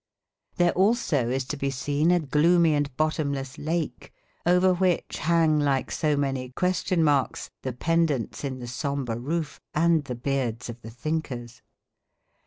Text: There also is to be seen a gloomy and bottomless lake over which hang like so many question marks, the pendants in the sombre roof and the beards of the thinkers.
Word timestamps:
There 0.55 0.71
also 0.71 1.29
is 1.29 1.45
to 1.45 1.55
be 1.57 1.69
seen 1.69 2.09
a 2.09 2.19
gloomy 2.19 2.73
and 2.73 2.89
bottomless 2.97 3.59
lake 3.59 4.11
over 4.47 4.73
which 4.73 5.19
hang 5.19 5.59
like 5.59 5.91
so 5.91 6.17
many 6.17 6.49
question 6.49 7.03
marks, 7.03 7.51
the 7.61 7.73
pendants 7.73 8.43
in 8.43 8.57
the 8.57 8.67
sombre 8.67 9.15
roof 9.19 9.61
and 9.75 10.03
the 10.05 10.15
beards 10.15 10.69
of 10.69 10.81
the 10.81 10.89
thinkers. 10.89 11.61